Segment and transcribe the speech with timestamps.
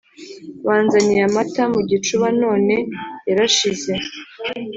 [0.65, 2.75] Banzaniye amata mugicuba none
[3.27, 3.91] yarashize